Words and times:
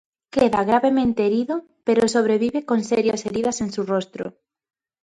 Queda 0.33 0.61
gravemente 0.69 1.21
herido 1.27 1.55
pero 1.85 2.03
sobrevive 2.15 2.59
con 2.69 2.79
serias 2.89 3.21
heridas 3.29 3.57
en 3.63 3.69
su 3.75 3.81
rostro. 3.93 4.25